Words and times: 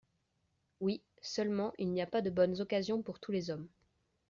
Oui, 0.79 1.03
seulement 1.21 1.73
il 1.77 1.91
n’y 1.91 2.01
a 2.01 2.07
pas 2.07 2.23
de 2.23 2.31
bonnes 2.31 2.59
occasions 2.59 3.03
pour 3.03 3.19
tous 3.19 3.31
les 3.31 3.51
hommes. 3.51 3.67